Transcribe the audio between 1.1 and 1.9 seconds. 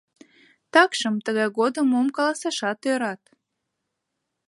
тыгай годым